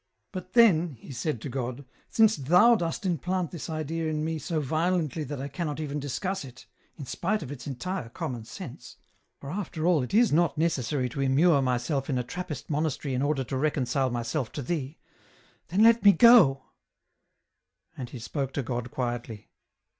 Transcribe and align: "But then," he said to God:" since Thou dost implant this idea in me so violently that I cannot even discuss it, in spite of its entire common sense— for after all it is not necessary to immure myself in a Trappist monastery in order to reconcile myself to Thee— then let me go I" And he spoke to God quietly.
"But 0.33 0.53
then," 0.53 0.93
he 0.99 1.11
said 1.11 1.39
to 1.41 1.49
God:" 1.49 1.85
since 2.17 2.35
Thou 2.35 2.73
dost 2.73 3.05
implant 3.05 3.51
this 3.51 3.69
idea 3.69 4.07
in 4.09 4.25
me 4.25 4.39
so 4.39 4.59
violently 4.59 5.23
that 5.25 5.39
I 5.39 5.47
cannot 5.47 5.79
even 5.79 5.99
discuss 5.99 6.43
it, 6.43 6.65
in 6.97 7.05
spite 7.05 7.43
of 7.43 7.51
its 7.51 7.67
entire 7.67 8.09
common 8.09 8.45
sense— 8.45 8.97
for 9.39 9.51
after 9.51 9.85
all 9.85 10.01
it 10.01 10.15
is 10.15 10.31
not 10.31 10.57
necessary 10.57 11.07
to 11.09 11.21
immure 11.21 11.61
myself 11.61 12.09
in 12.09 12.17
a 12.17 12.23
Trappist 12.23 12.67
monastery 12.67 13.13
in 13.13 13.21
order 13.21 13.43
to 13.43 13.55
reconcile 13.57 14.09
myself 14.09 14.51
to 14.53 14.63
Thee— 14.63 14.97
then 15.67 15.83
let 15.83 16.03
me 16.03 16.13
go 16.13 16.63
I" 17.95 17.99
And 18.01 18.09
he 18.09 18.17
spoke 18.17 18.53
to 18.53 18.63
God 18.63 18.89
quietly. 18.89 19.51